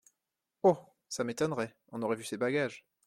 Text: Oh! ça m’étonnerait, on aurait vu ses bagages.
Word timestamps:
Oh! 0.63 0.79
ça 1.09 1.23
m’étonnerait, 1.23 1.77
on 1.91 2.01
aurait 2.01 2.15
vu 2.15 2.23
ses 2.23 2.35
bagages. 2.37 2.87